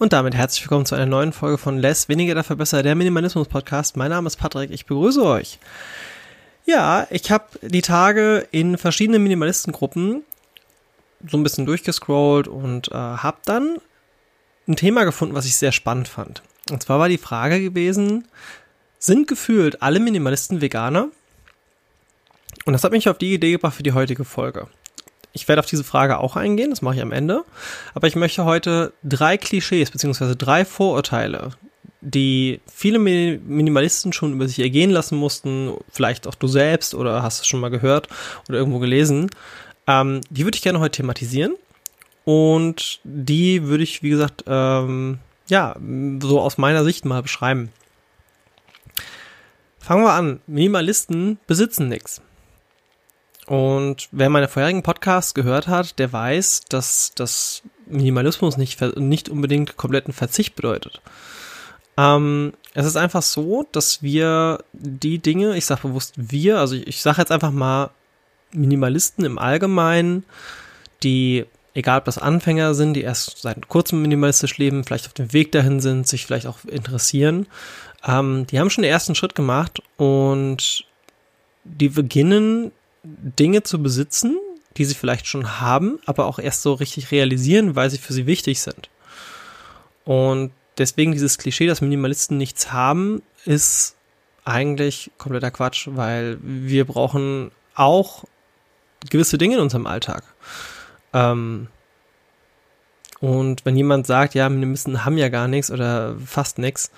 Und 0.00 0.14
damit 0.14 0.34
herzlich 0.34 0.62
willkommen 0.62 0.86
zu 0.86 0.94
einer 0.94 1.04
neuen 1.04 1.34
Folge 1.34 1.58
von 1.58 1.76
Less, 1.76 2.08
weniger 2.08 2.34
dafür 2.34 2.56
besser, 2.56 2.82
der 2.82 2.94
Minimalismus-Podcast. 2.94 3.98
Mein 3.98 4.08
Name 4.08 4.28
ist 4.28 4.36
Patrick, 4.36 4.70
ich 4.70 4.86
begrüße 4.86 5.22
euch. 5.22 5.58
Ja, 6.64 7.06
ich 7.10 7.30
habe 7.30 7.44
die 7.60 7.82
Tage 7.82 8.48
in 8.50 8.78
verschiedenen 8.78 9.22
Minimalistengruppen 9.22 10.22
so 11.28 11.36
ein 11.36 11.42
bisschen 11.42 11.66
durchgescrollt 11.66 12.48
und 12.48 12.88
äh, 12.88 12.94
habe 12.94 13.40
dann 13.44 13.76
ein 14.66 14.76
Thema 14.76 15.04
gefunden, 15.04 15.34
was 15.34 15.44
ich 15.44 15.56
sehr 15.56 15.70
spannend 15.70 16.08
fand. 16.08 16.40
Und 16.70 16.82
zwar 16.82 16.98
war 16.98 17.10
die 17.10 17.18
Frage 17.18 17.60
gewesen, 17.60 18.26
sind 18.98 19.28
gefühlt 19.28 19.82
alle 19.82 20.00
Minimalisten 20.00 20.62
Veganer? 20.62 21.08
Und 22.64 22.72
das 22.72 22.84
hat 22.84 22.92
mich 22.92 23.10
auf 23.10 23.18
die 23.18 23.34
Idee 23.34 23.52
gebracht 23.52 23.74
für 23.74 23.82
die 23.82 23.92
heutige 23.92 24.24
Folge. 24.24 24.66
Ich 25.32 25.46
werde 25.48 25.60
auf 25.60 25.66
diese 25.66 25.84
Frage 25.84 26.18
auch 26.18 26.36
eingehen, 26.36 26.70
das 26.70 26.82
mache 26.82 26.96
ich 26.96 27.02
am 27.02 27.12
Ende. 27.12 27.44
Aber 27.94 28.06
ich 28.08 28.16
möchte 28.16 28.44
heute 28.44 28.92
drei 29.04 29.36
Klischees 29.36 29.90
bzw. 29.90 30.34
drei 30.36 30.64
Vorurteile, 30.64 31.50
die 32.00 32.60
viele 32.66 32.98
Minimalisten 32.98 34.12
schon 34.12 34.32
über 34.32 34.48
sich 34.48 34.58
ergehen 34.58 34.90
lassen 34.90 35.16
mussten, 35.16 35.72
vielleicht 35.90 36.26
auch 36.26 36.34
du 36.34 36.48
selbst 36.48 36.94
oder 36.94 37.22
hast 37.22 37.40
es 37.40 37.46
schon 37.46 37.60
mal 37.60 37.70
gehört 37.70 38.08
oder 38.48 38.58
irgendwo 38.58 38.78
gelesen, 38.78 39.30
ähm, 39.86 40.20
die 40.30 40.44
würde 40.44 40.56
ich 40.56 40.62
gerne 40.62 40.80
heute 40.80 40.96
thematisieren. 40.96 41.54
Und 42.24 43.00
die 43.04 43.64
würde 43.64 43.82
ich, 43.82 44.02
wie 44.02 44.10
gesagt, 44.10 44.44
ähm, 44.46 45.18
ja, 45.48 45.74
so 46.20 46.40
aus 46.40 46.58
meiner 46.58 46.84
Sicht 46.84 47.04
mal 47.04 47.22
beschreiben. 47.22 47.70
Fangen 49.78 50.04
wir 50.04 50.12
an. 50.12 50.40
Minimalisten 50.46 51.38
besitzen 51.46 51.88
nichts. 51.88 52.22
Und 53.50 54.08
wer 54.12 54.30
meine 54.30 54.46
vorherigen 54.46 54.84
Podcasts 54.84 55.34
gehört 55.34 55.66
hat, 55.66 55.98
der 55.98 56.12
weiß, 56.12 56.66
dass 56.68 57.10
das 57.16 57.64
Minimalismus 57.86 58.56
nicht, 58.56 58.80
nicht 58.96 59.28
unbedingt 59.28 59.76
kompletten 59.76 60.14
Verzicht 60.14 60.54
bedeutet. 60.54 61.00
Ähm, 61.96 62.52
es 62.74 62.86
ist 62.86 62.94
einfach 62.94 63.22
so, 63.22 63.66
dass 63.72 64.04
wir 64.04 64.62
die 64.72 65.18
Dinge, 65.18 65.56
ich 65.56 65.66
sage 65.66 65.88
bewusst 65.88 66.14
wir, 66.16 66.60
also 66.60 66.76
ich, 66.76 66.86
ich 66.86 67.02
sage 67.02 67.20
jetzt 67.20 67.32
einfach 67.32 67.50
mal 67.50 67.90
Minimalisten 68.52 69.24
im 69.24 69.36
Allgemeinen, 69.36 70.22
die, 71.02 71.44
egal 71.74 71.98
ob 71.98 72.04
das 72.04 72.18
Anfänger 72.18 72.74
sind, 72.74 72.94
die 72.94 73.02
erst 73.02 73.42
seit 73.42 73.66
kurzem 73.66 74.00
minimalistisch 74.00 74.58
leben, 74.58 74.84
vielleicht 74.84 75.08
auf 75.08 75.14
dem 75.14 75.32
Weg 75.32 75.50
dahin 75.50 75.80
sind, 75.80 76.06
sich 76.06 76.24
vielleicht 76.24 76.46
auch 76.46 76.64
interessieren, 76.66 77.48
ähm, 78.06 78.46
die 78.46 78.60
haben 78.60 78.70
schon 78.70 78.82
den 78.82 78.92
ersten 78.92 79.16
Schritt 79.16 79.34
gemacht 79.34 79.82
und 79.96 80.84
die 81.64 81.88
beginnen 81.88 82.70
Dinge 83.02 83.62
zu 83.62 83.82
besitzen, 83.82 84.38
die 84.76 84.84
sie 84.84 84.94
vielleicht 84.94 85.26
schon 85.26 85.60
haben, 85.60 85.98
aber 86.06 86.26
auch 86.26 86.38
erst 86.38 86.62
so 86.62 86.74
richtig 86.74 87.10
realisieren, 87.10 87.76
weil 87.76 87.90
sie 87.90 87.98
für 87.98 88.12
sie 88.12 88.26
wichtig 88.26 88.60
sind. 88.60 88.88
Und 90.04 90.52
deswegen 90.78 91.12
dieses 91.12 91.38
Klischee, 91.38 91.66
dass 91.66 91.80
Minimalisten 91.80 92.36
nichts 92.36 92.72
haben, 92.72 93.22
ist 93.44 93.96
eigentlich 94.44 95.10
kompletter 95.18 95.50
Quatsch, 95.50 95.88
weil 95.92 96.38
wir 96.42 96.84
brauchen 96.84 97.50
auch 97.74 98.24
gewisse 99.08 99.38
Dinge 99.38 99.56
in 99.56 99.60
unserem 99.60 99.86
Alltag. 99.86 100.24
Ähm, 101.12 101.68
und 103.20 103.64
wenn 103.64 103.76
jemand 103.76 104.06
sagt, 104.06 104.34
ja, 104.34 104.48
Minimalisten 104.48 105.04
haben 105.04 105.18
ja 105.18 105.28
gar 105.28 105.48
nichts 105.48 105.70
oder 105.70 106.16
fast 106.24 106.58
nichts, 106.58 106.90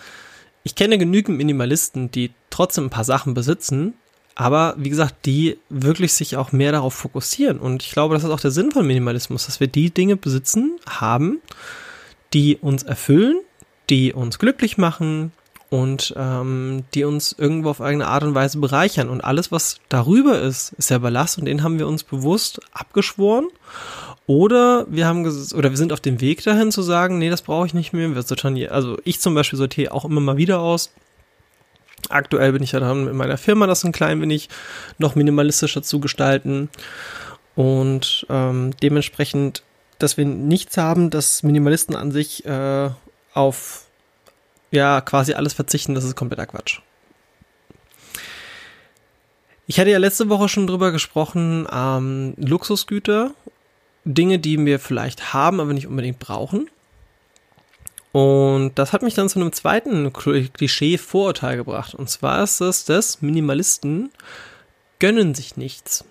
ich 0.62 0.74
kenne 0.74 0.98
genügend 0.98 1.38
Minimalisten, 1.38 2.10
die 2.10 2.32
trotzdem 2.50 2.86
ein 2.86 2.90
paar 2.90 3.04
Sachen 3.04 3.34
besitzen, 3.34 3.94
aber 4.34 4.74
wie 4.78 4.90
gesagt, 4.90 5.26
die 5.26 5.58
wirklich 5.68 6.14
sich 6.14 6.36
auch 6.36 6.52
mehr 6.52 6.72
darauf 6.72 6.94
fokussieren. 6.94 7.58
Und 7.58 7.82
ich 7.82 7.92
glaube, 7.92 8.14
das 8.14 8.24
ist 8.24 8.30
auch 8.30 8.40
der 8.40 8.50
Sinn 8.50 8.72
von 8.72 8.86
Minimalismus, 8.86 9.46
dass 9.46 9.60
wir 9.60 9.66
die 9.66 9.90
Dinge 9.90 10.16
besitzen, 10.16 10.78
haben, 10.88 11.40
die 12.32 12.56
uns 12.56 12.82
erfüllen, 12.82 13.40
die 13.90 14.12
uns 14.12 14.38
glücklich 14.38 14.78
machen 14.78 15.32
und 15.68 16.14
ähm, 16.16 16.84
die 16.94 17.04
uns 17.04 17.34
irgendwo 17.36 17.70
auf 17.70 17.80
eigene 17.80 18.06
Art 18.06 18.22
und 18.24 18.34
Weise 18.34 18.58
bereichern. 18.58 19.08
Und 19.08 19.22
alles, 19.22 19.52
was 19.52 19.78
darüber 19.88 20.40
ist, 20.40 20.72
ist 20.74 20.90
ja 20.90 20.98
Ballast 20.98 21.38
und 21.38 21.46
den 21.46 21.62
haben 21.62 21.78
wir 21.78 21.88
uns 21.88 22.04
bewusst 22.04 22.60
abgeschworen. 22.72 23.48
Oder 24.26 24.86
wir 24.88 25.06
haben 25.06 25.24
oder 25.54 25.70
wir 25.70 25.76
sind 25.76 25.92
auf 25.92 26.00
dem 26.00 26.20
Weg 26.20 26.44
dahin 26.44 26.70
zu 26.70 26.82
sagen, 26.82 27.18
nee, 27.18 27.28
das 27.28 27.42
brauche 27.42 27.66
ich 27.66 27.74
nicht 27.74 27.92
mehr. 27.92 28.14
Wir 28.14 28.22
sortieren, 28.22 28.56
also 28.68 28.98
ich 29.04 29.20
zum 29.20 29.34
Beispiel 29.34 29.58
sortiere 29.58 29.92
auch 29.92 30.04
immer 30.04 30.20
mal 30.20 30.36
wieder 30.36 30.60
aus 30.60 30.90
Aktuell 32.12 32.52
bin 32.52 32.62
ich 32.62 32.72
ja 32.72 32.80
dran 32.80 33.04
mit 33.04 33.14
meiner 33.14 33.38
Firma, 33.38 33.66
das 33.66 33.84
ein 33.84 33.92
klein 33.92 34.20
wenig 34.20 34.48
noch 34.98 35.14
minimalistischer 35.14 35.82
zu 35.82 36.00
gestalten. 36.00 36.68
Und 37.54 38.26
ähm, 38.30 38.72
dementsprechend, 38.82 39.62
dass 39.98 40.16
wir 40.16 40.24
nichts 40.24 40.76
haben, 40.76 41.10
dass 41.10 41.42
Minimalisten 41.42 41.94
an 41.94 42.10
sich 42.10 42.44
äh, 42.44 42.90
auf 43.34 43.86
ja 44.70 45.00
quasi 45.00 45.34
alles 45.34 45.52
verzichten, 45.52 45.94
das 45.94 46.04
ist 46.04 46.16
kompletter 46.16 46.46
Quatsch. 46.46 46.80
Ich 49.66 49.78
hatte 49.78 49.90
ja 49.90 49.98
letzte 49.98 50.28
Woche 50.28 50.48
schon 50.48 50.66
drüber 50.66 50.92
gesprochen, 50.92 51.66
ähm, 51.72 52.34
Luxusgüter, 52.36 53.32
Dinge, 54.04 54.38
die 54.38 54.64
wir 54.64 54.80
vielleicht 54.80 55.32
haben, 55.32 55.60
aber 55.60 55.72
nicht 55.72 55.86
unbedingt 55.86 56.18
brauchen. 56.18 56.68
Und 58.12 58.72
das 58.74 58.92
hat 58.92 59.02
mich 59.02 59.14
dann 59.14 59.30
zu 59.30 59.40
einem 59.40 59.52
zweiten 59.52 60.12
Klischee-Vorurteil 60.12 61.56
gebracht. 61.56 61.94
Und 61.94 62.10
zwar 62.10 62.44
ist 62.44 62.60
es, 62.60 62.84
dass 62.84 63.22
Minimalisten 63.22 64.10
gönnen 64.98 65.34
sich 65.34 65.56
nichts. 65.56 66.04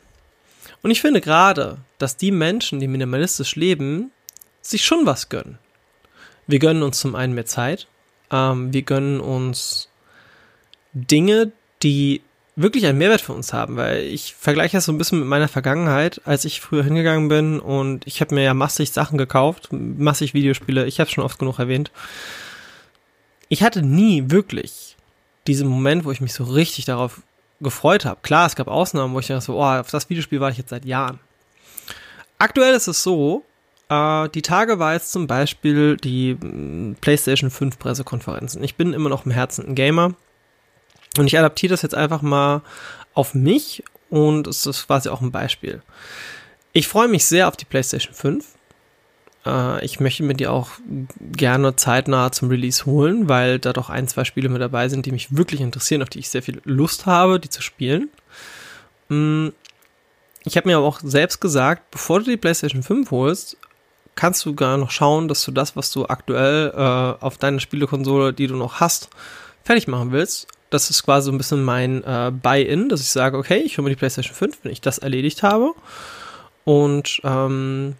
Und 0.81 0.89
ich 0.89 1.01
finde 1.01 1.22
gerade, 1.22 1.78
dass 2.00 2.17
die 2.17 2.31
Menschen, 2.31 2.79
die 2.79 2.88
minimalistisch 2.88 3.56
leben, 3.56 4.12
sich 4.62 4.84
schon 4.84 5.06
was 5.06 5.29
gönnen. 5.29 5.59
Wir 6.47 6.59
gönnen 6.59 6.84
uns 6.84 7.00
zum 7.00 7.16
einen 7.16 7.34
mehr 7.34 7.45
Zeit. 7.45 7.88
Ähm, 8.31 8.73
wir 8.73 8.81
gönnen 8.81 9.19
uns 9.19 9.89
Dinge, 10.94 11.51
die 11.83 12.22
wirklich 12.56 12.85
einen 12.85 12.97
Mehrwert 12.97 13.22
für 13.22 13.34
uns 13.34 13.53
haben, 13.53 13.78
weil 13.78 14.03
ich 14.03 14.35
vergleiche 14.35 14.78
das 14.78 14.85
so 14.85 14.91
ein 14.91 14.97
bisschen 14.97 15.19
mit 15.19 15.28
meiner 15.28 15.47
Vergangenheit, 15.47 16.22
als 16.25 16.45
ich 16.45 16.62
früher 16.62 16.84
hingegangen 16.84 17.29
bin 17.29 17.59
und 17.59 18.06
ich 18.06 18.22
habe 18.22 18.35
mir 18.35 18.44
ja 18.44 18.53
massig 18.53 18.91
Sachen 18.91 19.17
gekauft, 19.17 19.69
massig 19.72 20.34
Videospiele, 20.34 20.85
ich 20.85 21.00
habe 21.00 21.09
schon 21.09 21.23
oft 21.23 21.39
genug 21.39 21.59
erwähnt. 21.59 21.91
Ich 23.47 23.63
hatte 23.63 23.81
nie 23.81 24.29
wirklich 24.29 24.97
diesen 25.47 25.67
Moment, 25.67 26.06
wo 26.06 26.12
ich 26.12 26.22
mich 26.22 26.34
so 26.34 26.44
richtig 26.44 26.85
darauf 26.85 27.22
gefreut 27.62 28.06
habe. 28.06 28.19
Klar, 28.22 28.47
es 28.47 28.56
gab 28.56 28.68
Ausnahmen, 28.68 29.13
wo 29.13 29.19
ich 29.19 29.28
dachte 29.28 29.45
so, 29.45 29.57
oh, 29.57 29.63
auf 29.63 29.89
das 29.89 30.09
Videospiel 30.09 30.39
war 30.39 30.50
ich 30.50 30.57
jetzt 30.57 30.69
seit 30.69 30.85
Jahren. 30.85 31.19
Aktuell 32.38 32.73
ist 32.73 32.88
es 32.88 33.03
so, 33.03 33.44
äh, 33.89 34.29
die 34.29 34.41
Tage 34.41 34.79
war 34.79 34.94
jetzt 34.94 35.12
zum 35.12 35.28
Beispiel 35.28 35.97
die 35.97 36.35
mm, 36.35 36.95
PlayStation 37.01 37.50
5 37.50 37.78
Pressekonferenzen. 37.78 38.63
Ich 38.63 38.75
bin 38.75 38.94
immer 38.94 39.09
noch 39.09 39.25
im 39.25 39.31
Herzen 39.31 39.68
ein 39.68 39.75
Gamer 39.75 40.16
und 41.18 41.28
ich 41.28 41.38
adaptiere 41.38 41.72
das 41.72 41.82
jetzt 41.82 41.96
einfach 41.96 42.22
mal 42.22 42.62
auf 43.14 43.34
mich 43.34 43.84
und 44.10 44.48
es 44.48 44.66
ist 44.66 44.88
quasi 44.88 45.10
auch 45.10 45.22
ein 45.22 45.32
Beispiel. 45.32 45.82
Ich 46.74 46.88
freue 46.88 47.08
mich 47.08 47.26
sehr 47.26 47.48
auf 47.48 47.58
die 47.58 47.66
PlayStation 47.66 48.14
5. 48.14 48.46
Äh, 49.46 49.84
ich 49.84 50.00
möchte 50.00 50.24
mir 50.24 50.36
die 50.36 50.48
auch 50.48 50.70
gerne 51.20 51.76
zeitnah 51.76 52.32
zum 52.32 52.50
Release 52.50 52.86
holen, 52.86 53.28
weil 53.28 53.60
da 53.60 53.74
doch 53.74 53.90
ein, 53.90 54.08
zwei 54.08 54.24
Spiele 54.24 54.50
mit 54.50 54.62
dabei 54.62 54.88
sind, 54.88 55.06
die 55.06 55.12
mich 55.12 55.36
wirklich 55.36 55.60
interessieren, 55.60 56.02
auf 56.02 56.10
die 56.10 56.20
ich 56.20 56.30
sehr 56.30 56.44
viel 56.44 56.62
Lust 56.64 57.06
habe, 57.06 57.40
die 57.40 57.50
zu 57.50 57.62
spielen. 57.62 58.10
Mm, 59.10 59.50
ich 60.44 60.56
habe 60.56 60.70
mir 60.70 60.78
aber 60.78 60.88
auch 60.88 61.02
selbst 61.04 61.42
gesagt, 61.42 61.92
bevor 61.92 62.20
du 62.20 62.32
die 62.32 62.38
PlayStation 62.38 62.84
5 62.84 63.12
holst, 63.12 63.58
kannst 64.16 64.46
du 64.46 64.56
gar 64.56 64.78
noch 64.78 64.92
schauen, 64.92 65.28
dass 65.28 65.44
du 65.44 65.52
das, 65.52 65.76
was 65.76 65.92
du 65.92 66.06
aktuell 66.06 66.72
äh, 66.76 67.24
auf 67.24 67.38
deiner 67.38 67.60
Spielekonsole, 67.60 68.34
die 68.34 68.48
du 68.48 68.56
noch 68.56 68.80
hast, 68.80 69.10
fertig 69.64 69.88
machen 69.88 70.12
willst 70.12 70.48
das 70.72 70.90
ist 70.90 71.04
quasi 71.04 71.28
so 71.28 71.31
ein 71.31 71.38
bisschen 71.38 71.63
mein 71.63 72.04
äh, 72.04 72.31
Buy-in, 72.31 72.90
dass 72.90 73.01
ich 73.01 73.10
sage, 73.10 73.38
okay, 73.38 73.57
ich 73.57 73.78
hole 73.78 73.84
mir 73.84 73.92
die 73.92 73.98
PlayStation 74.00 74.34
5, 74.34 74.60
wenn 74.63 74.72
ich 74.72 74.81
das 74.81 74.98
erledigt 74.98 75.44
habe. 75.44 75.74
Und 76.63 77.22
ähm, 77.24 77.95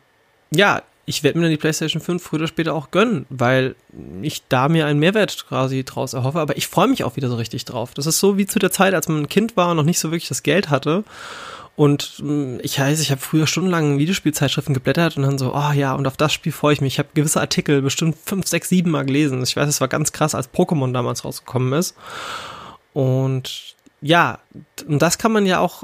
ja, 0.52 0.82
ich 1.06 1.24
werde 1.24 1.38
mir 1.38 1.44
dann 1.44 1.52
die 1.52 1.58
PlayStation 1.58 2.02
5 2.02 2.24
früher 2.24 2.40
oder 2.40 2.48
später 2.48 2.74
auch 2.74 2.92
gönnen, 2.92 3.26
weil 3.30 3.76
ich 4.22 4.44
da 4.48 4.70
mir 4.70 4.86
einen 4.86 5.00
Mehrwert 5.00 5.46
quasi 5.48 5.84
draus 5.84 6.14
erhoffe. 6.14 6.40
Aber 6.40 6.56
ich 6.58 6.68
freue 6.68 6.88
mich 6.88 7.04
auch 7.04 7.18
wieder 7.18 7.28
so 7.28 7.36
richtig 7.36 7.66
drauf. 7.66 7.94
Das 7.94 8.06
ist 8.06 8.20
so 8.20 8.38
wie 8.38 8.46
zu 8.46 8.60
der 8.60 8.72
Zeit, 8.72 8.94
als 8.94 9.08
man 9.08 9.24
ein 9.24 9.30
Kind 9.30 9.58
war 9.58 9.72
und 9.72 9.78
noch 9.78 9.84
nicht 9.84 10.00
so 10.00 10.12
wirklich 10.12 10.30
das 10.30 10.44
Geld 10.44 10.70
hatte. 10.70 11.04
Und 11.76 12.16
hm, 12.18 12.60
ich 12.64 12.80
weiß, 12.80 13.02
ich 13.02 13.12
habe 13.12 13.20
früher 13.20 13.48
stundenlang 13.48 13.98
Videospielzeitschriften 13.98 14.74
geblättert 14.74 15.18
und 15.18 15.24
dann 15.24 15.38
so, 15.38 15.54
oh 15.54 15.72
ja, 15.74 15.94
und 15.94 16.08
auf 16.08 16.18
das 16.18 16.32
Spiel 16.32 16.52
freue 16.52 16.74
ich 16.74 16.82
mich. 16.82 16.94
Ich 16.94 17.00
habe 17.00 17.10
gewisse 17.14 17.42
Artikel 17.42 17.82
bestimmt 17.82 18.16
fünf, 18.24 18.48
sechs, 18.48 18.70
sieben 18.70 18.92
Mal 18.92 19.06
gelesen. 19.06 19.42
Ich 19.44 19.56
weiß, 19.56 19.68
es 19.68 19.82
war 19.82 19.88
ganz 19.88 20.12
krass, 20.12 20.36
als 20.36 20.54
Pokémon 20.54 20.94
damals 20.94 21.26
rausgekommen 21.26 21.74
ist. 21.74 21.96
Und 22.94 23.76
ja, 24.02 24.40
und 24.88 25.02
das 25.02 25.18
kann 25.18 25.32
man 25.32 25.46
ja 25.46 25.60
auch 25.60 25.84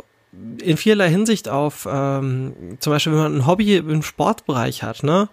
in 0.62 0.78
vielerlei 0.78 1.10
Hinsicht 1.10 1.50
auf, 1.50 1.88
ähm, 1.90 2.78
zum 2.80 2.94
Beispiel, 2.94 3.14
wenn 3.14 3.20
man 3.20 3.36
ein 3.38 3.48
Hobby 3.48 3.78
im 3.78 4.04
Sportbereich 4.04 4.84
hat, 4.84 5.04
ne? 5.04 5.30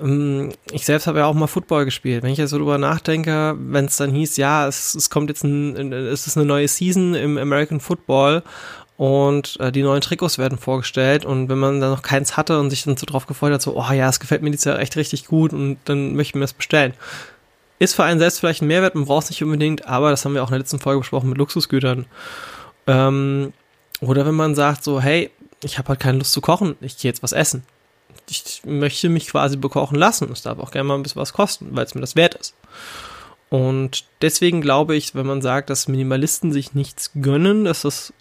Ähm, 0.00 0.52
ich 0.72 0.84
selbst 0.84 1.06
habe 1.06 1.20
ja 1.20 1.26
auch 1.26 1.34
mal 1.34 1.46
Football 1.46 1.84
gespielt. 1.84 2.22
Wenn 2.22 2.32
ich 2.32 2.38
jetzt 2.38 2.50
so 2.50 2.58
drüber 2.58 2.78
nachdenke, 2.78 3.56
wenn 3.58 3.86
es 3.86 3.96
dann 3.96 4.12
hieß, 4.12 4.36
ja, 4.36 4.66
es, 4.66 4.94
es 4.94 5.10
kommt 5.10 5.30
jetzt 5.30 5.44
ein, 5.44 5.92
es 5.92 6.26
ist 6.26 6.36
eine 6.36 6.46
neue 6.46 6.68
Season 6.68 7.14
im 7.14 7.38
American 7.38 7.80
Football 7.80 8.42
und 8.96 9.58
äh, 9.60 9.72
die 9.72 9.82
neuen 9.82 10.02
Trikots 10.02 10.38
werden 10.38 10.58
vorgestellt 10.58 11.24
und 11.24 11.48
wenn 11.48 11.58
man 11.58 11.80
dann 11.80 11.90
noch 11.90 12.02
keins 12.02 12.36
hatte 12.36 12.60
und 12.60 12.70
sich 12.70 12.84
dann 12.84 12.96
so 12.96 13.06
drauf 13.06 13.26
gefreut 13.26 13.52
hat, 13.52 13.62
so, 13.62 13.76
oh 13.76 13.92
ja, 13.92 14.08
es 14.08 14.20
gefällt 14.20 14.42
mir 14.42 14.50
dieses 14.50 14.66
Jahr 14.66 14.78
echt 14.78 14.96
richtig 14.96 15.26
gut 15.26 15.52
und 15.52 15.78
dann 15.86 16.14
möchte 16.14 16.36
man 16.36 16.42
das 16.42 16.52
bestellen. 16.52 16.94
Ist 17.80 17.94
für 17.94 18.04
einen 18.04 18.20
selbst 18.20 18.38
vielleicht 18.38 18.60
ein 18.60 18.68
Mehrwert, 18.68 18.94
man 18.94 19.06
braucht 19.06 19.24
es 19.24 19.30
nicht 19.30 19.42
unbedingt, 19.42 19.86
aber 19.86 20.10
das 20.10 20.24
haben 20.24 20.34
wir 20.34 20.44
auch 20.44 20.48
in 20.48 20.52
der 20.52 20.60
letzten 20.60 20.78
Folge 20.78 21.00
besprochen 21.00 21.30
mit 21.30 21.38
Luxusgütern. 21.38 22.06
Ähm, 22.86 23.52
oder 24.00 24.26
wenn 24.26 24.34
man 24.34 24.54
sagt 24.54 24.84
so, 24.84 25.00
hey, 25.00 25.30
ich 25.64 25.78
habe 25.78 25.88
halt 25.88 26.00
keine 26.00 26.18
Lust 26.18 26.32
zu 26.32 26.42
kochen, 26.42 26.76
ich 26.82 26.98
gehe 26.98 27.10
jetzt 27.10 27.22
was 27.22 27.32
essen. 27.32 27.64
Ich 28.28 28.62
möchte 28.64 29.08
mich 29.08 29.28
quasi 29.28 29.56
bekochen 29.56 29.98
lassen. 29.98 30.30
Es 30.30 30.42
darf 30.42 30.58
auch 30.58 30.70
gerne 30.70 30.88
mal 30.88 30.94
ein 30.94 31.02
bisschen 31.02 31.20
was 31.20 31.32
kosten, 31.32 31.68
weil 31.72 31.84
es 31.84 31.94
mir 31.94 32.02
das 32.02 32.16
wert 32.16 32.34
ist. 32.34 32.54
Und 33.48 34.04
deswegen 34.22 34.60
glaube 34.60 34.94
ich, 34.94 35.14
wenn 35.14 35.26
man 35.26 35.42
sagt, 35.42 35.70
dass 35.70 35.88
Minimalisten 35.88 36.52
sich 36.52 36.74
nichts 36.74 37.10
gönnen, 37.20 37.64
dass 37.64 37.82
das 37.82 38.12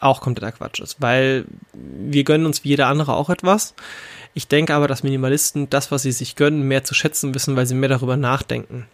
auch 0.00 0.20
kompletter 0.20 0.52
Quatsch 0.52 0.80
ist, 0.80 1.00
weil 1.00 1.46
wir 1.72 2.24
gönnen 2.24 2.46
uns 2.46 2.64
wie 2.64 2.70
jeder 2.70 2.88
andere 2.88 3.14
auch 3.14 3.30
etwas. 3.30 3.74
Ich 4.34 4.48
denke 4.48 4.74
aber, 4.74 4.88
dass 4.88 5.02
Minimalisten 5.02 5.70
das, 5.70 5.90
was 5.90 6.02
sie 6.02 6.12
sich 6.12 6.36
gönnen, 6.36 6.62
mehr 6.62 6.84
zu 6.84 6.94
schätzen 6.94 7.32
wissen, 7.34 7.56
weil 7.56 7.66
sie 7.66 7.74
mehr 7.74 7.88
darüber 7.88 8.16
nachdenken. 8.16 8.86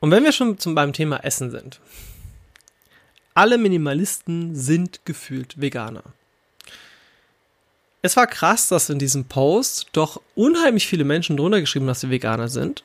Und 0.00 0.10
wenn 0.10 0.24
wir 0.24 0.32
schon 0.32 0.58
zum, 0.58 0.74
beim 0.74 0.92
Thema 0.92 1.24
Essen 1.24 1.50
sind. 1.50 1.80
Alle 3.34 3.58
Minimalisten 3.58 4.54
sind 4.54 5.04
gefühlt 5.04 5.60
Veganer. 5.60 6.04
Es 8.02 8.16
war 8.16 8.26
krass, 8.26 8.68
dass 8.68 8.88
in 8.88 8.98
diesem 8.98 9.24
Post 9.24 9.88
doch 9.92 10.22
unheimlich 10.34 10.86
viele 10.86 11.04
Menschen 11.04 11.36
drunter 11.36 11.60
geschrieben, 11.60 11.86
dass 11.86 12.00
sie 12.00 12.10
Veganer 12.10 12.48
sind. 12.48 12.82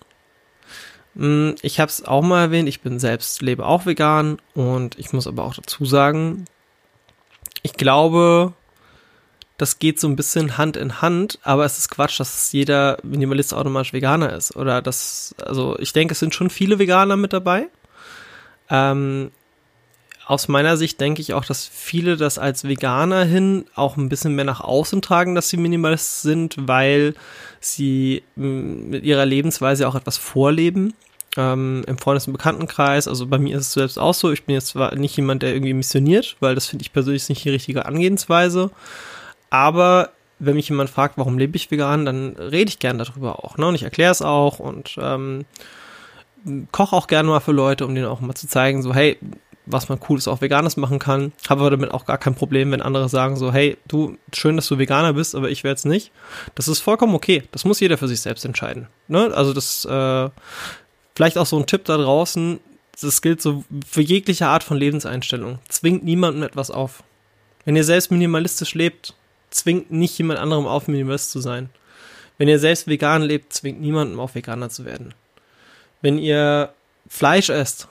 Hm, 1.15 1.55
ich 1.61 1.79
habe 1.79 1.89
es 1.89 2.03
auch 2.03 2.21
mal 2.21 2.41
erwähnt, 2.41 2.67
ich 2.67 2.81
bin 2.81 2.99
selbst, 2.99 3.41
lebe 3.41 3.65
auch 3.65 3.85
vegan 3.85 4.39
und 4.55 4.97
ich 4.97 5.13
muss 5.13 5.27
aber 5.27 5.43
auch 5.43 5.53
dazu 5.53 5.85
sagen, 5.85 6.45
ich 7.63 7.73
glaube, 7.73 8.53
das 9.61 9.77
geht 9.77 9.99
so 9.99 10.07
ein 10.07 10.15
bisschen 10.15 10.57
Hand 10.57 10.75
in 10.75 11.03
Hand, 11.03 11.37
aber 11.43 11.65
es 11.65 11.77
ist 11.77 11.91
Quatsch, 11.91 12.19
dass 12.19 12.51
jeder 12.51 12.97
Minimalist 13.03 13.53
automatisch 13.53 13.93
Veganer 13.93 14.33
ist. 14.33 14.55
Oder 14.55 14.81
das, 14.81 15.35
also 15.45 15.77
ich 15.77 15.93
denke, 15.93 16.13
es 16.13 16.19
sind 16.19 16.33
schon 16.33 16.49
viele 16.49 16.79
Veganer 16.79 17.15
mit 17.15 17.31
dabei. 17.31 17.67
Ähm, 18.71 19.29
aus 20.25 20.47
meiner 20.47 20.77
Sicht 20.77 20.99
denke 20.99 21.21
ich 21.21 21.35
auch, 21.35 21.45
dass 21.45 21.67
viele 21.67 22.17
das 22.17 22.39
als 22.39 22.63
Veganer 22.63 23.23
hin 23.23 23.65
auch 23.75 23.97
ein 23.97 24.09
bisschen 24.09 24.33
mehr 24.33 24.45
nach 24.45 24.61
außen 24.61 24.99
tragen, 25.03 25.35
dass 25.35 25.49
sie 25.49 25.57
Minimalist 25.57 26.23
sind, 26.23 26.55
weil 26.57 27.13
sie 27.59 28.23
mit 28.35 29.03
ihrer 29.03 29.27
Lebensweise 29.27 29.87
auch 29.87 29.93
etwas 29.93 30.17
vorleben. 30.17 30.95
Ähm, 31.37 31.83
Im 31.85 31.99
Freundes- 31.99 32.25
und 32.25 32.33
Bekanntenkreis, 32.33 33.07
also 33.07 33.27
bei 33.27 33.37
mir 33.37 33.57
ist 33.57 33.67
es 33.67 33.73
selbst 33.73 33.99
auch 33.99 34.15
so, 34.15 34.31
ich 34.31 34.43
bin 34.43 34.55
jetzt 34.55 34.69
zwar 34.69 34.95
nicht 34.95 35.15
jemand, 35.17 35.43
der 35.43 35.53
irgendwie 35.53 35.75
missioniert, 35.75 36.35
weil 36.39 36.55
das 36.55 36.65
finde 36.65 36.81
ich 36.81 36.91
persönlich 36.91 37.29
nicht 37.29 37.45
die 37.45 37.51
richtige 37.51 37.85
Angehensweise, 37.85 38.71
aber 39.51 40.09
wenn 40.39 40.55
mich 40.55 40.69
jemand 40.69 40.89
fragt, 40.89 41.19
warum 41.19 41.37
lebe 41.37 41.55
ich 41.55 41.69
vegan, 41.69 42.03
dann 42.03 42.35
rede 42.35 42.69
ich 42.69 42.79
gerne 42.79 43.03
darüber 43.03 43.45
auch, 43.45 43.57
ne? 43.57 43.67
Und 43.67 43.75
ich 43.75 43.83
erkläre 43.83 44.11
es 44.11 44.23
auch 44.23 44.57
und 44.57 44.95
ähm, 44.99 45.45
koche 46.71 46.95
auch 46.95 47.05
gerne 47.05 47.29
mal 47.29 47.39
für 47.39 47.51
Leute, 47.51 47.85
um 47.85 47.93
denen 47.93 48.07
auch 48.07 48.21
mal 48.21 48.33
zu 48.33 48.47
zeigen, 48.47 48.81
so, 48.81 48.95
hey, 48.95 49.19
was 49.65 49.89
man 49.89 49.99
Cooles 49.99 50.27
auch 50.27 50.41
Veganes 50.41 50.77
machen 50.77 50.97
kann. 50.97 51.31
Habe 51.47 51.61
aber 51.61 51.71
damit 51.71 51.91
auch 51.91 52.05
gar 52.05 52.17
kein 52.17 52.33
Problem, 52.33 52.71
wenn 52.71 52.81
andere 52.81 53.09
sagen 53.09 53.35
so, 53.35 53.53
hey, 53.53 53.77
du, 53.87 54.17
schön, 54.33 54.55
dass 54.55 54.67
du 54.67 54.79
Veganer 54.79 55.13
bist, 55.13 55.35
aber 55.35 55.49
ich 55.49 55.63
werde 55.63 55.75
es 55.75 55.85
nicht. 55.85 56.11
Das 56.55 56.67
ist 56.67 56.79
vollkommen 56.79 57.13
okay. 57.13 57.43
Das 57.51 57.63
muss 57.63 57.79
jeder 57.79 57.97
für 57.97 58.07
sich 58.07 58.21
selbst 58.21 58.43
entscheiden. 58.43 58.87
Ne? 59.07 59.31
Also 59.33 59.53
das, 59.53 59.85
äh, 59.85 60.29
vielleicht 61.15 61.37
auch 61.37 61.45
so 61.45 61.57
ein 61.57 61.67
Tipp 61.67 61.85
da 61.85 61.97
draußen, 61.97 62.59
das 62.99 63.21
gilt 63.21 63.41
so 63.41 63.63
für 63.87 64.01
jegliche 64.01 64.47
Art 64.47 64.63
von 64.63 64.77
Lebenseinstellung. 64.77 65.59
Zwingt 65.69 66.03
niemandem 66.03 66.43
etwas 66.43 66.71
auf. 66.71 67.03
Wenn 67.65 67.75
ihr 67.75 67.83
selbst 67.83 68.11
minimalistisch 68.11 68.73
lebt, 68.73 69.15
zwingt 69.51 69.91
nicht 69.91 70.17
jemand 70.17 70.39
anderem 70.39 70.65
auf, 70.65 70.87
Minimalist 70.87 71.31
zu 71.31 71.39
sein. 71.39 71.69
Wenn 72.37 72.47
ihr 72.47 72.57
selbst 72.57 72.87
vegan 72.87 73.21
lebt, 73.21 73.53
zwingt 73.53 73.79
niemandem 73.79 74.19
auf, 74.19 74.33
Veganer 74.33 74.69
zu 74.69 74.85
werden. 74.85 75.13
Wenn 76.01 76.17
ihr 76.17 76.73
Fleisch 77.07 77.49
esst, 77.49 77.87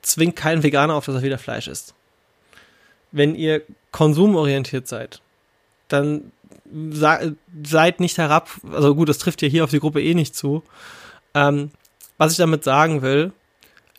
zwingt 0.00 0.36
keinen 0.36 0.62
Veganer 0.62 0.94
auf, 0.94 1.04
dass 1.04 1.16
er 1.16 1.22
wieder 1.22 1.38
Fleisch 1.38 1.68
isst. 1.68 1.94
Wenn 3.12 3.34
ihr 3.34 3.62
konsumorientiert 3.90 4.88
seid, 4.88 5.20
dann 5.88 6.32
seid 7.62 8.00
nicht 8.00 8.16
herab, 8.16 8.48
also 8.72 8.94
gut, 8.94 9.08
das 9.08 9.18
trifft 9.18 9.42
ja 9.42 9.48
hier 9.48 9.64
auf 9.64 9.70
die 9.70 9.80
Gruppe 9.80 10.02
eh 10.02 10.14
nicht 10.14 10.36
zu. 10.36 10.62
Ähm, 11.34 11.72
was 12.16 12.32
ich 12.32 12.38
damit 12.38 12.64
sagen 12.64 13.02
will, 13.02 13.32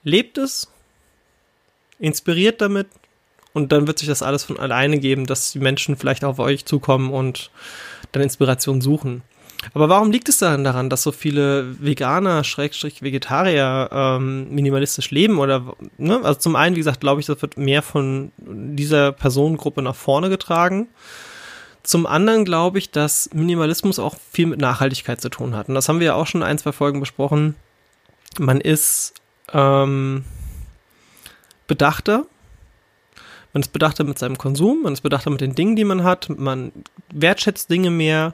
lebt 0.03 0.37
es, 0.37 0.71
inspiriert 1.99 2.61
damit 2.61 2.87
und 3.53 3.71
dann 3.71 3.87
wird 3.87 3.99
sich 3.99 4.07
das 4.07 4.23
alles 4.23 4.43
von 4.43 4.59
alleine 4.59 4.99
geben, 4.99 5.25
dass 5.25 5.51
die 5.51 5.59
Menschen 5.59 5.95
vielleicht 5.97 6.23
auf 6.23 6.39
euch 6.39 6.65
zukommen 6.65 7.11
und 7.11 7.51
dann 8.11 8.23
Inspiration 8.23 8.81
suchen. 8.81 9.23
Aber 9.73 9.89
warum 9.89 10.11
liegt 10.11 10.27
es 10.27 10.39
dann 10.39 10.63
daran, 10.63 10.89
dass 10.89 11.03
so 11.03 11.11
viele 11.11 11.75
Veganer, 11.79 12.43
Schrägstrich 12.43 13.03
Vegetarier 13.03 13.89
ähm, 13.91 14.49
minimalistisch 14.53 15.11
leben? 15.11 15.37
Oder, 15.37 15.75
ne? 15.97 16.19
Also 16.23 16.39
zum 16.39 16.55
einen, 16.55 16.75
wie 16.75 16.79
gesagt, 16.79 16.99
glaube 16.99 17.21
ich, 17.21 17.27
das 17.27 17.41
wird 17.41 17.57
mehr 17.57 17.83
von 17.83 18.31
dieser 18.37 19.11
Personengruppe 19.11 19.83
nach 19.83 19.95
vorne 19.95 20.29
getragen. 20.29 20.87
Zum 21.83 22.05
anderen 22.05 22.45
glaube 22.45 22.79
ich, 22.79 22.91
dass 22.91 23.29
Minimalismus 23.33 23.99
auch 23.99 24.15
viel 24.31 24.47
mit 24.47 24.59
Nachhaltigkeit 24.59 25.21
zu 25.21 25.29
tun 25.29 25.55
hat. 25.55 25.67
Und 25.67 25.75
das 25.75 25.89
haben 25.89 25.99
wir 25.99 26.07
ja 26.07 26.15
auch 26.15 26.27
schon 26.27 26.43
ein, 26.43 26.57
zwei 26.57 26.71
Folgen 26.71 26.99
besprochen. 26.99 27.55
Man 28.39 28.61
ist 28.61 29.13
ähm, 29.53 30.25
bedachter. 31.67 32.25
Man 33.53 33.61
ist 33.61 33.73
bedachter 33.73 34.03
mit 34.03 34.17
seinem 34.17 34.37
Konsum, 34.37 34.83
man 34.83 34.93
ist 34.93 35.01
bedachter 35.01 35.29
mit 35.29 35.41
den 35.41 35.55
Dingen, 35.55 35.75
die 35.75 35.83
man 35.83 36.03
hat, 36.03 36.29
man 36.29 36.71
wertschätzt 37.13 37.69
Dinge 37.69 37.91
mehr 37.91 38.33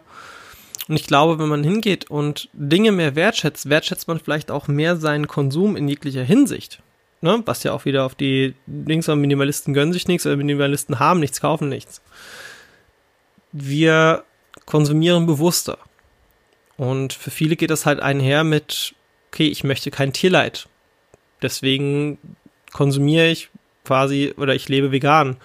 und 0.88 0.96
ich 0.96 1.06
glaube, 1.06 1.40
wenn 1.40 1.50
man 1.50 1.64
hingeht 1.64 2.10
und 2.10 2.50
Dinge 2.54 2.92
mehr 2.92 3.16
wertschätzt, 3.16 3.70
wertschätzt 3.70 4.08
man 4.08 4.20
vielleicht 4.20 4.52
auch 4.52 4.68
mehr 4.68 4.96
seinen 4.96 5.28
Konsum 5.28 5.76
in 5.76 5.88
jeglicher 5.88 6.24
Hinsicht. 6.24 6.82
Ne? 7.22 7.42
Was 7.46 7.64
ja 7.64 7.74
auch 7.74 7.86
wieder 7.86 8.06
auf 8.06 8.16
die 8.16 8.54
Dings 8.68 9.10
an 9.10 9.20
Minimalisten 9.20 9.74
gönnen 9.74 9.92
sich 9.92 10.08
nichts, 10.08 10.26
oder 10.26 10.38
Minimalisten 10.38 11.00
haben 11.00 11.20
nichts, 11.20 11.42
kaufen 11.42 11.68
nichts. 11.68 12.02
Wir 13.52 14.24
konsumieren 14.66 15.26
bewusster. 15.26 15.78
Und 16.78 17.14
für 17.14 17.32
viele 17.32 17.56
geht 17.56 17.72
das 17.72 17.86
halt 17.86 18.00
einher 18.00 18.44
mit, 18.44 18.94
okay, 19.32 19.48
ich 19.48 19.64
möchte 19.64 19.92
kein 19.92 20.14
Tierleid. 20.14 20.70
Deswegen 21.42 22.18
konsumiere 22.72 23.28
ich 23.28 23.50
quasi 23.88 24.34
oder 24.38 24.54
ich 24.54 24.70
lebe 24.70 24.92
vegan. 24.92 25.38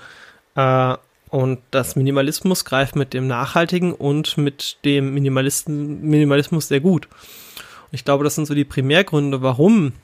Äh, 0.57 0.97
und 1.31 1.61
das 1.71 1.97
Minimalismus 1.97 2.67
greift 2.67 2.95
mit 2.95 3.15
dem 3.15 3.27
Nachhaltigen 3.27 3.95
und 3.95 4.37
mit 4.37 4.77
dem 4.85 5.15
Minimalisten, 5.15 6.03
Minimalismus 6.03 6.69
sehr 6.69 6.81
gut. 6.81 7.07
Und 7.07 7.93
ich 7.93 8.05
glaube, 8.05 8.25
das 8.25 8.35
sind 8.35 8.45
so 8.45 8.55
die 8.55 8.67
Primärgründe, 8.67 9.41
warum 9.41 9.95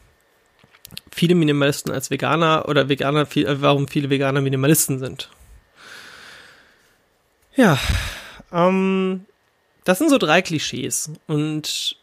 viele 1.10 1.34
Minimalisten 1.34 1.92
als 1.92 2.10
Veganer 2.10 2.66
oder 2.66 2.88
Veganer, 2.88 3.26
äh, 3.36 3.60
warum 3.60 3.88
viele 3.88 4.08
Veganer 4.08 4.40
Minimalisten 4.40 4.98
sind. 4.98 5.28
Ja, 7.56 7.78
ähm, 8.52 9.26
das 9.84 9.98
sind 9.98 10.08
so 10.10 10.18
drei 10.18 10.40
Klischees. 10.40 11.10
Und 11.26 11.96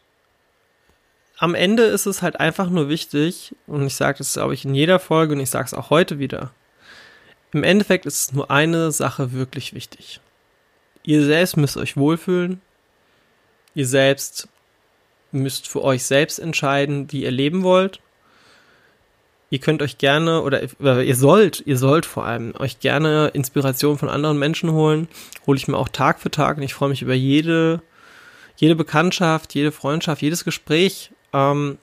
am 1.38 1.54
Ende 1.54 1.84
ist 1.84 2.06
es 2.06 2.22
halt 2.22 2.40
einfach 2.40 2.70
nur 2.70 2.88
wichtig, 2.88 3.54
und 3.66 3.86
ich 3.86 3.94
sage 3.94 4.18
das, 4.18 4.34
glaube 4.34 4.54
ich, 4.54 4.64
in 4.64 4.74
jeder 4.74 4.98
Folge 4.98 5.34
und 5.34 5.40
ich 5.40 5.50
sage 5.50 5.66
es 5.66 5.74
auch 5.74 5.90
heute 5.90 6.18
wieder, 6.18 6.52
im 7.52 7.62
Endeffekt 7.62 8.06
ist 8.06 8.34
nur 8.34 8.50
eine 8.50 8.90
Sache 8.90 9.32
wirklich 9.32 9.74
wichtig. 9.74 10.20
Ihr 11.02 11.24
selbst 11.24 11.56
müsst 11.56 11.76
euch 11.76 11.96
wohlfühlen. 11.96 12.60
Ihr 13.74 13.86
selbst 13.86 14.48
müsst 15.30 15.68
für 15.68 15.82
euch 15.84 16.04
selbst 16.04 16.38
entscheiden, 16.38 17.10
wie 17.12 17.22
ihr 17.22 17.30
leben 17.30 17.62
wollt. 17.62 18.00
Ihr 19.48 19.60
könnt 19.60 19.80
euch 19.80 19.98
gerne 19.98 20.42
oder 20.42 20.62
ihr 21.02 21.14
sollt, 21.14 21.62
ihr 21.64 21.78
sollt 21.78 22.04
vor 22.04 22.24
allem 22.24 22.52
euch 22.58 22.80
gerne 22.80 23.28
Inspiration 23.28 23.96
von 23.96 24.08
anderen 24.08 24.38
Menschen 24.38 24.72
holen. 24.72 25.06
Hole 25.46 25.56
ich 25.56 25.68
mir 25.68 25.76
auch 25.76 25.88
Tag 25.88 26.18
für 26.20 26.32
Tag 26.32 26.56
und 26.56 26.64
ich 26.64 26.74
freue 26.74 26.88
mich 26.88 27.02
über 27.02 27.14
jede, 27.14 27.80
jede 28.56 28.74
Bekanntschaft, 28.74 29.54
jede 29.54 29.70
Freundschaft, 29.70 30.20
jedes 30.20 30.44
Gespräch, 30.44 31.12
ähm, 31.36 31.78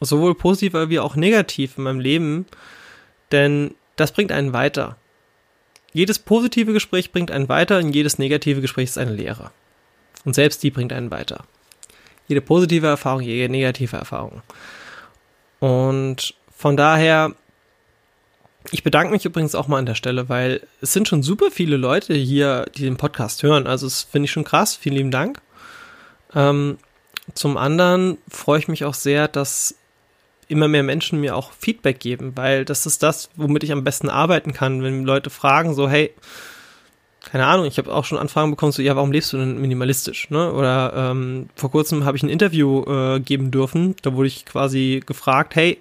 sowohl 0.00 0.34
positiv 0.34 0.74
wie 0.74 1.00
auch 1.00 1.16
negativ 1.16 1.78
in 1.78 1.84
meinem 1.84 2.00
Leben. 2.00 2.46
Denn 3.32 3.74
das 3.96 4.12
bringt 4.12 4.30
einen 4.30 4.52
weiter. 4.52 4.96
Jedes 5.92 6.18
positive 6.18 6.72
Gespräch 6.72 7.12
bringt 7.12 7.30
einen 7.30 7.48
weiter 7.48 7.78
und 7.78 7.92
jedes 7.92 8.18
negative 8.18 8.60
Gespräch 8.60 8.90
ist 8.90 8.98
eine 8.98 9.14
Lehre. 9.14 9.50
Und 10.24 10.34
selbst 10.34 10.62
die 10.62 10.70
bringt 10.70 10.92
einen 10.92 11.10
weiter. 11.10 11.44
Jede 12.28 12.40
positive 12.40 12.86
Erfahrung, 12.86 13.22
jede 13.22 13.50
negative 13.50 13.96
Erfahrung. 13.96 14.42
Und 15.60 16.34
von 16.56 16.76
daher, 16.76 17.34
ich 18.70 18.82
bedanke 18.82 19.12
mich 19.12 19.24
übrigens 19.24 19.54
auch 19.54 19.68
mal 19.68 19.78
an 19.78 19.86
der 19.86 19.94
Stelle, 19.94 20.28
weil 20.28 20.66
es 20.80 20.92
sind 20.92 21.06
schon 21.06 21.22
super 21.22 21.50
viele 21.50 21.76
Leute 21.76 22.14
hier, 22.14 22.66
die 22.74 22.82
den 22.82 22.96
Podcast 22.96 23.42
hören. 23.42 23.66
Also 23.66 23.86
das 23.86 24.02
finde 24.02 24.24
ich 24.24 24.32
schon 24.32 24.44
krass. 24.44 24.74
Vielen 24.74 24.96
lieben 24.96 25.10
Dank. 25.10 25.40
Ähm, 26.34 26.78
zum 27.32 27.56
anderen 27.56 28.18
freue 28.28 28.58
ich 28.58 28.68
mich 28.68 28.84
auch 28.84 28.94
sehr, 28.94 29.28
dass 29.28 29.76
immer 30.48 30.68
mehr 30.68 30.82
Menschen 30.82 31.20
mir 31.20 31.36
auch 31.36 31.52
Feedback 31.52 32.00
geben, 32.00 32.32
weil 32.36 32.64
das 32.64 32.84
ist 32.84 33.02
das, 33.02 33.30
womit 33.36 33.64
ich 33.64 33.72
am 33.72 33.84
besten 33.84 34.10
arbeiten 34.10 34.52
kann, 34.52 34.82
wenn 34.82 35.04
Leute 35.04 35.30
fragen 35.30 35.74
so, 35.74 35.88
hey, 35.88 36.12
keine 37.24 37.46
Ahnung, 37.46 37.64
ich 37.64 37.78
habe 37.78 37.92
auch 37.92 38.04
schon 38.04 38.18
Anfragen 38.18 38.50
bekommen, 38.50 38.72
so, 38.72 38.82
ja, 38.82 38.94
warum 38.96 39.10
lebst 39.10 39.32
du 39.32 39.38
denn 39.38 39.58
minimalistisch? 39.58 40.28
Ne? 40.28 40.52
Oder 40.52 40.92
ähm, 40.94 41.48
vor 41.56 41.70
kurzem 41.70 42.04
habe 42.04 42.16
ich 42.16 42.22
ein 42.22 42.28
Interview 42.28 42.84
äh, 42.84 43.20
geben 43.20 43.50
dürfen, 43.50 43.96
da 44.02 44.12
wurde 44.12 44.28
ich 44.28 44.44
quasi 44.44 45.02
gefragt, 45.04 45.56
hey, 45.56 45.80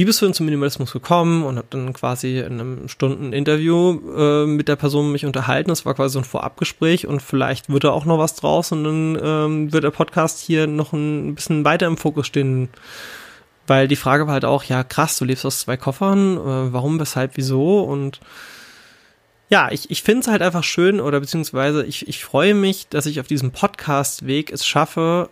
wie 0.00 0.06
bist 0.06 0.22
du 0.22 0.24
denn 0.24 0.32
zum 0.32 0.46
Minimalismus 0.46 0.92
gekommen? 0.92 1.42
Und 1.42 1.58
habe 1.58 1.66
dann 1.68 1.92
quasi 1.92 2.38
in 2.38 2.58
einem 2.58 2.88
Stunden 2.88 3.34
Interview 3.34 4.00
äh, 4.16 4.46
mit 4.46 4.66
der 4.66 4.76
Person 4.76 5.12
mich 5.12 5.26
unterhalten. 5.26 5.68
Das 5.68 5.84
war 5.84 5.92
quasi 5.92 6.14
so 6.14 6.20
ein 6.20 6.24
Vorabgespräch 6.24 7.06
und 7.06 7.20
vielleicht 7.20 7.68
wird 7.68 7.84
da 7.84 7.90
auch 7.90 8.06
noch 8.06 8.16
was 8.16 8.34
draus 8.34 8.72
und 8.72 8.84
dann 8.84 9.18
ähm, 9.22 9.72
wird 9.74 9.84
der 9.84 9.90
Podcast 9.90 10.40
hier 10.40 10.66
noch 10.66 10.94
ein 10.94 11.34
bisschen 11.34 11.66
weiter 11.66 11.86
im 11.86 11.98
Fokus 11.98 12.26
stehen. 12.26 12.70
Weil 13.66 13.88
die 13.88 13.96
Frage 13.96 14.26
war 14.26 14.32
halt 14.32 14.46
auch, 14.46 14.64
ja 14.64 14.84
krass, 14.84 15.18
du 15.18 15.26
lebst 15.26 15.44
aus 15.44 15.60
zwei 15.60 15.76
Koffern, 15.76 16.38
äh, 16.38 16.72
warum, 16.72 16.98
weshalb, 16.98 17.32
wieso? 17.34 17.82
Und 17.82 18.20
ja, 19.50 19.70
ich, 19.70 19.90
ich 19.90 20.02
finde 20.02 20.20
es 20.20 20.28
halt 20.28 20.40
einfach 20.40 20.64
schön 20.64 20.98
oder 20.98 21.20
beziehungsweise 21.20 21.84
ich, 21.84 22.08
ich 22.08 22.24
freue 22.24 22.54
mich, 22.54 22.88
dass 22.88 23.04
ich 23.04 23.20
auf 23.20 23.26
diesem 23.26 23.50
Podcast-Weg 23.50 24.50
es 24.50 24.64
schaffe, 24.64 25.28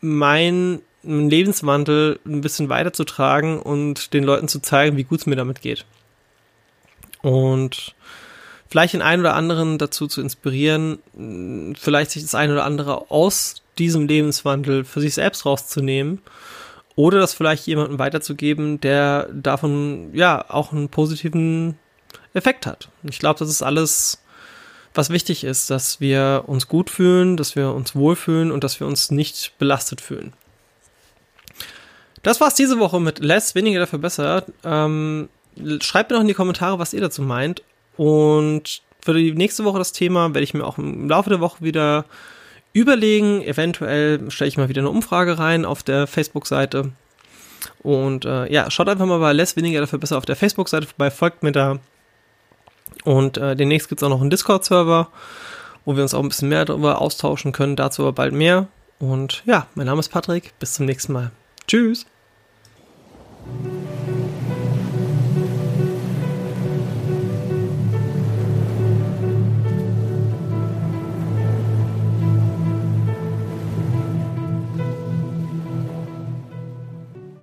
mein 0.00 0.80
Lebenswandel 1.02 2.20
ein 2.26 2.40
bisschen 2.40 2.68
weiterzutragen 2.68 3.60
und 3.60 4.12
den 4.12 4.24
Leuten 4.24 4.48
zu 4.48 4.60
zeigen, 4.60 4.96
wie 4.96 5.04
gut 5.04 5.20
es 5.20 5.26
mir 5.26 5.36
damit 5.36 5.62
geht. 5.62 5.86
Und 7.22 7.94
vielleicht 8.68 8.94
den 8.94 9.02
einen 9.02 9.22
oder 9.22 9.34
anderen 9.34 9.78
dazu 9.78 10.06
zu 10.06 10.20
inspirieren, 10.20 10.98
vielleicht 11.78 12.12
sich 12.12 12.22
das 12.22 12.34
eine 12.34 12.52
oder 12.52 12.64
andere 12.64 13.10
aus 13.10 13.62
diesem 13.78 14.06
Lebenswandel 14.06 14.84
für 14.84 15.00
sich 15.00 15.14
selbst 15.14 15.44
rauszunehmen 15.46 16.20
oder 16.96 17.18
das 17.18 17.34
vielleicht 17.34 17.66
jemandem 17.66 17.98
weiterzugeben, 17.98 18.80
der 18.80 19.28
davon 19.32 20.10
ja 20.12 20.44
auch 20.48 20.72
einen 20.72 20.88
positiven 20.88 21.78
Effekt 22.34 22.66
hat. 22.66 22.88
Ich 23.02 23.18
glaube, 23.18 23.38
das 23.38 23.48
ist 23.48 23.62
alles, 23.62 24.22
was 24.94 25.10
wichtig 25.10 25.44
ist, 25.44 25.70
dass 25.70 26.00
wir 26.00 26.44
uns 26.46 26.68
gut 26.68 26.90
fühlen, 26.90 27.36
dass 27.36 27.56
wir 27.56 27.72
uns 27.72 27.94
wohlfühlen 27.94 28.52
und 28.52 28.64
dass 28.64 28.80
wir 28.80 28.86
uns 28.86 29.10
nicht 29.10 29.54
belastet 29.58 30.00
fühlen. 30.00 30.32
Das 32.22 32.40
war's 32.40 32.54
diese 32.54 32.78
Woche 32.78 33.00
mit 33.00 33.18
Less, 33.18 33.54
weniger 33.54 33.80
dafür 33.80 33.98
besser. 33.98 34.44
Ähm, 34.64 35.28
schreibt 35.80 36.10
mir 36.10 36.16
noch 36.16 36.22
in 36.22 36.28
die 36.28 36.34
Kommentare, 36.34 36.78
was 36.78 36.92
ihr 36.92 37.00
dazu 37.00 37.22
meint. 37.22 37.62
Und 37.96 38.82
für 39.02 39.14
die 39.14 39.32
nächste 39.32 39.64
Woche 39.64 39.78
das 39.78 39.92
Thema 39.92 40.34
werde 40.34 40.42
ich 40.42 40.54
mir 40.54 40.64
auch 40.64 40.78
im 40.78 41.08
Laufe 41.08 41.30
der 41.30 41.40
Woche 41.40 41.62
wieder 41.62 42.04
überlegen. 42.72 43.42
Eventuell 43.42 44.30
stelle 44.30 44.48
ich 44.48 44.58
mal 44.58 44.68
wieder 44.68 44.82
eine 44.82 44.90
Umfrage 44.90 45.38
rein 45.38 45.64
auf 45.64 45.82
der 45.82 46.06
Facebook-Seite. 46.06 46.92
Und 47.82 48.24
äh, 48.24 48.50
ja, 48.52 48.70
schaut 48.70 48.88
einfach 48.88 49.06
mal 49.06 49.18
bei 49.18 49.32
Less, 49.32 49.56
weniger 49.56 49.80
dafür 49.80 49.98
besser 49.98 50.18
auf 50.18 50.26
der 50.26 50.36
Facebook-Seite 50.36 50.86
vorbei, 50.86 51.10
folgt 51.10 51.42
mir 51.42 51.52
da. 51.52 51.78
Und 53.04 53.38
äh, 53.38 53.56
demnächst 53.56 53.88
gibt 53.88 54.02
es 54.02 54.06
auch 54.06 54.10
noch 54.10 54.20
einen 54.20 54.30
Discord-Server, 54.30 55.08
wo 55.84 55.96
wir 55.96 56.02
uns 56.02 56.14
auch 56.14 56.22
ein 56.22 56.28
bisschen 56.28 56.48
mehr 56.48 56.64
darüber 56.64 57.00
austauschen 57.00 57.52
können. 57.52 57.76
Dazu 57.76 58.02
aber 58.02 58.12
bald 58.12 58.34
mehr. 58.34 58.68
Und 58.98 59.42
ja, 59.46 59.66
mein 59.74 59.86
Name 59.86 60.00
ist 60.00 60.10
Patrick. 60.10 60.52
Bis 60.58 60.74
zum 60.74 60.86
nächsten 60.86 61.12
Mal. 61.12 61.30
Tschüss. 61.66 62.06
Mm-hmm. 63.52 63.79